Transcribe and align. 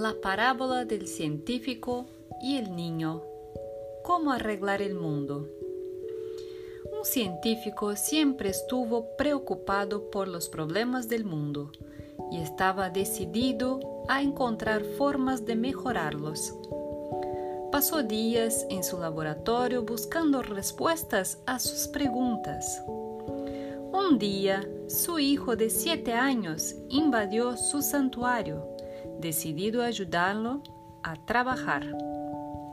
La 0.00 0.12
parábola 0.20 0.84
del 0.84 1.06
científico 1.06 2.06
y 2.42 2.56
el 2.56 2.74
niño. 2.74 3.22
¿Cómo 4.02 4.32
arreglar 4.32 4.82
el 4.82 4.96
mundo? 4.96 5.48
Un 6.98 7.04
científico 7.04 7.94
siempre 7.94 8.48
estuvo 8.48 9.16
preocupado 9.16 10.10
por 10.10 10.26
los 10.26 10.48
problemas 10.48 11.08
del 11.08 11.24
mundo 11.24 11.70
y 12.32 12.40
estaba 12.40 12.90
decidido 12.90 13.78
a 14.08 14.20
encontrar 14.20 14.82
formas 14.82 15.44
de 15.44 15.54
mejorarlos. 15.54 16.52
Pasó 17.70 18.02
días 18.02 18.66
en 18.70 18.82
su 18.82 18.98
laboratorio 18.98 19.84
buscando 19.84 20.42
respuestas 20.42 21.38
a 21.46 21.60
sus 21.60 21.86
preguntas. 21.86 22.82
Un 23.92 24.18
día, 24.18 24.68
su 24.88 25.20
hijo 25.20 25.54
de 25.54 25.70
siete 25.70 26.14
años 26.14 26.74
invadió 26.88 27.56
su 27.56 27.80
santuario 27.80 28.73
decidido 29.20 29.82
a 29.82 29.86
ayudarlo 29.86 30.62
a 31.02 31.16
trabajar. 31.26 31.84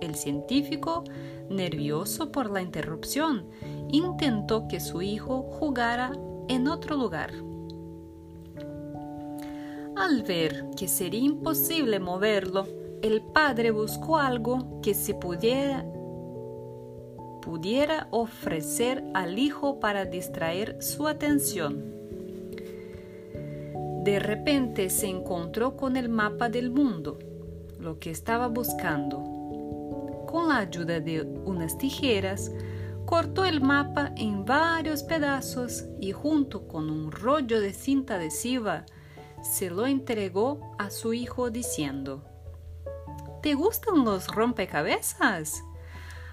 El 0.00 0.14
científico, 0.14 1.04
nervioso 1.48 2.32
por 2.32 2.50
la 2.50 2.62
interrupción, 2.62 3.46
intentó 3.90 4.66
que 4.68 4.80
su 4.80 5.02
hijo 5.02 5.42
jugara 5.42 6.12
en 6.48 6.68
otro 6.68 6.96
lugar. 6.96 7.32
Al 9.96 10.22
ver 10.22 10.70
que 10.76 10.88
sería 10.88 11.20
imposible 11.20 12.00
moverlo, 12.00 12.66
el 13.02 13.22
padre 13.22 13.70
buscó 13.70 14.16
algo 14.16 14.80
que 14.80 14.94
se 14.94 15.14
pudiera, 15.14 15.84
pudiera 17.42 18.08
ofrecer 18.10 19.04
al 19.14 19.38
hijo 19.38 19.80
para 19.80 20.04
distraer 20.04 20.82
su 20.82 21.06
atención. 21.06 22.01
De 24.02 24.18
repente 24.18 24.90
se 24.90 25.06
encontró 25.06 25.76
con 25.76 25.96
el 25.96 26.08
mapa 26.08 26.48
del 26.48 26.72
mundo, 26.72 27.20
lo 27.78 28.00
que 28.00 28.10
estaba 28.10 28.48
buscando. 28.48 29.18
Con 30.26 30.48
la 30.48 30.56
ayuda 30.58 30.98
de 30.98 31.22
unas 31.22 31.78
tijeras, 31.78 32.50
cortó 33.06 33.44
el 33.44 33.60
mapa 33.60 34.12
en 34.16 34.44
varios 34.44 35.04
pedazos 35.04 35.84
y 36.00 36.10
junto 36.10 36.66
con 36.66 36.90
un 36.90 37.12
rollo 37.12 37.60
de 37.60 37.72
cinta 37.72 38.16
adhesiva 38.16 38.86
se 39.40 39.70
lo 39.70 39.86
entregó 39.86 40.74
a 40.80 40.90
su 40.90 41.12
hijo 41.14 41.50
diciendo, 41.50 42.24
¿Te 43.40 43.54
gustan 43.54 44.04
los 44.04 44.26
rompecabezas? 44.26 45.62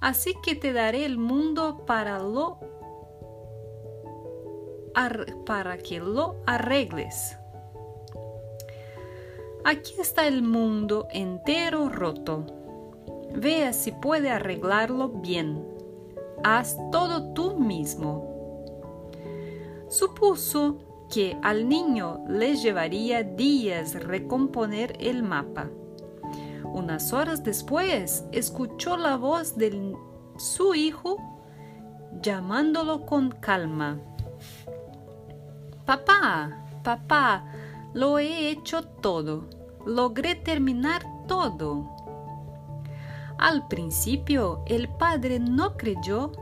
Así 0.00 0.34
que 0.42 0.54
te 0.54 0.72
daré 0.72 1.04
el 1.04 1.18
mundo 1.18 1.84
para, 1.86 2.20
lo, 2.20 2.58
para 5.44 5.76
que 5.76 6.00
lo 6.00 6.42
arregles. 6.46 7.36
Aquí 9.64 9.92
está 10.00 10.26
el 10.26 10.42
mundo 10.42 11.06
entero 11.10 11.88
roto. 11.88 12.46
Vea 13.34 13.72
si 13.72 13.92
puede 13.92 14.30
arreglarlo 14.30 15.08
bien. 15.08 15.64
Haz 16.42 16.78
todo 16.90 17.32
tú 17.34 17.58
mismo. 17.58 18.64
Supuso 19.88 20.78
que 21.10 21.36
al 21.42 21.68
niño 21.68 22.24
le 22.28 22.56
llevaría 22.56 23.22
días 23.22 23.94
recomponer 23.94 24.96
el 24.98 25.22
mapa. 25.22 25.68
Unas 26.64 27.12
horas 27.12 27.44
después 27.44 28.24
escuchó 28.32 28.96
la 28.96 29.16
voz 29.16 29.56
de 29.56 29.94
su 30.38 30.74
hijo 30.74 31.16
llamándolo 32.22 33.04
con 33.04 33.30
calma. 33.30 33.98
Papá, 35.84 36.64
papá, 36.82 37.44
lo 37.92 38.18
he 38.18 38.50
hecho 38.50 38.82
todo. 38.82 39.48
Logré 39.86 40.34
terminar 40.34 41.02
todo. 41.26 41.88
Al 43.38 43.66
principio 43.68 44.62
el 44.66 44.88
padre 44.88 45.38
no 45.38 45.76
creyó 45.76 46.32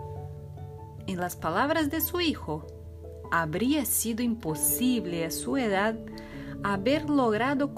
en 1.07 1.19
las 1.19 1.37
palabras 1.37 1.91
de 1.91 2.01
su 2.01 2.21
hijo. 2.21 2.67
Habría 3.31 3.85
sido 3.85 4.23
imposible 4.23 5.25
a 5.25 5.31
su 5.31 5.57
edad 5.57 5.97
haber 6.63 7.09
logrado 7.09 7.73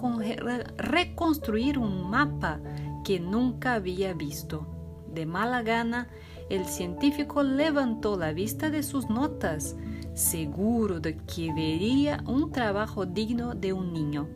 reconstruir 0.79 1.79
un 1.79 2.09
mapa 2.09 2.61
que 3.05 3.21
nunca 3.21 3.75
había 3.75 4.15
visto. 4.15 4.67
De 5.13 5.27
mala 5.27 5.63
gana, 5.63 6.09
el 6.51 6.67
científico 6.67 7.43
levantó 7.43 8.17
la 8.17 8.33
vista 8.33 8.69
de 8.69 8.83
sus 8.83 9.09
notas 9.09 9.77
seguro 10.15 11.01
de 11.01 11.17
que 11.17 11.53
vería 11.55 12.23
un 12.27 12.53
trabajo 12.53 13.07
digno 13.07 13.55
de 13.55 13.73
un 13.73 13.93
niño. 13.93 14.29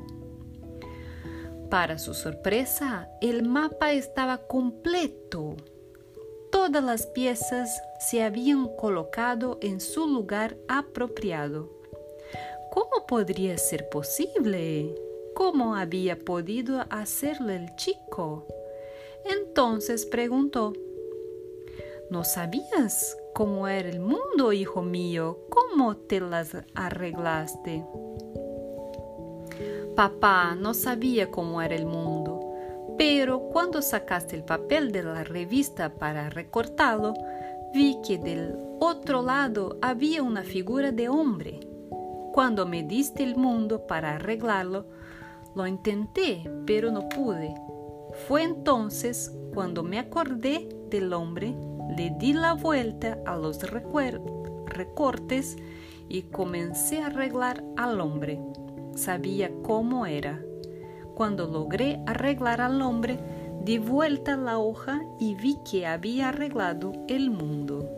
Para 1.70 1.98
su 1.98 2.14
sorpresa, 2.14 3.08
el 3.20 3.42
mapa 3.42 3.92
estaba 3.92 4.38
completo. 4.38 5.56
Todas 6.50 6.84
las 6.84 7.06
piezas 7.08 7.82
se 7.98 8.22
habían 8.22 8.68
colocado 8.76 9.58
en 9.60 9.80
su 9.80 10.06
lugar 10.06 10.56
apropiado. 10.68 11.70
¿Cómo 12.72 13.06
podría 13.08 13.58
ser 13.58 13.88
posible? 13.88 14.94
¿Cómo 15.34 15.74
había 15.74 16.16
podido 16.18 16.84
hacerlo 16.90 17.52
el 17.52 17.74
chico? 17.74 18.46
Entonces 19.24 20.06
preguntó, 20.06 20.74
¿no 22.14 22.22
sabías 22.22 23.18
cómo 23.32 23.66
era 23.66 23.88
el 23.88 23.98
mundo, 23.98 24.52
hijo 24.52 24.82
mío, 24.82 25.36
cómo 25.50 25.96
te 25.96 26.20
las 26.20 26.56
arreglaste. 26.76 27.84
Papá 29.96 30.54
no 30.54 30.74
sabía 30.74 31.32
cómo 31.32 31.60
era 31.60 31.74
el 31.74 31.86
mundo, 31.86 32.54
pero 32.96 33.48
cuando 33.52 33.82
sacaste 33.82 34.36
el 34.36 34.44
papel 34.44 34.92
de 34.92 35.02
la 35.02 35.24
revista 35.24 35.92
para 35.92 36.30
recortarlo, 36.30 37.14
vi 37.74 37.98
que 38.06 38.16
del 38.18 38.56
otro 38.78 39.20
lado 39.20 39.76
había 39.82 40.22
una 40.22 40.44
figura 40.44 40.92
de 40.92 41.08
hombre. 41.08 41.66
Cuando 42.32 42.64
me 42.64 42.84
diste 42.84 43.24
el 43.24 43.34
mundo 43.34 43.88
para 43.88 44.14
arreglarlo, 44.14 44.86
lo 45.56 45.66
intenté, 45.66 46.48
pero 46.64 46.92
no 46.92 47.08
pude. 47.08 47.52
Fue 48.28 48.44
entonces 48.44 49.36
cuando 49.52 49.82
me 49.82 49.98
acordé 49.98 50.68
del 50.90 51.12
hombre 51.12 51.56
le 51.88 52.10
di 52.18 52.32
la 52.32 52.54
vuelta 52.54 53.18
a 53.26 53.36
los 53.36 53.60
recortes 53.70 55.56
y 56.08 56.22
comencé 56.22 57.02
a 57.02 57.06
arreglar 57.06 57.64
al 57.76 58.00
hombre. 58.00 58.40
Sabía 58.94 59.50
cómo 59.62 60.06
era. 60.06 60.40
Cuando 61.14 61.46
logré 61.46 62.00
arreglar 62.06 62.60
al 62.60 62.82
hombre, 62.82 63.18
di 63.62 63.78
vuelta 63.78 64.36
la 64.36 64.58
hoja 64.58 65.00
y 65.18 65.34
vi 65.34 65.58
que 65.70 65.86
había 65.86 66.28
arreglado 66.30 66.92
el 67.08 67.30
mundo. 67.30 67.88